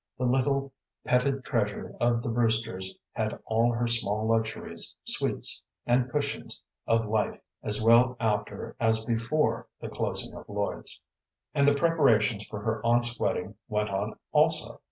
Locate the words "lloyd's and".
10.49-11.67